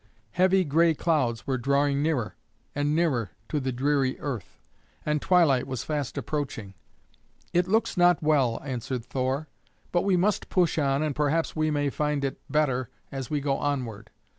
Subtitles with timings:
[0.31, 2.35] Heavy gray clouds were drawing nearer
[2.73, 4.57] and nearer to the dreary earth,
[5.05, 6.73] and twilight was fast approaching.
[7.53, 9.47] "It looks not well," answered Thor,
[9.91, 14.09] "but we must push on and perhaps may find it better as we go onward.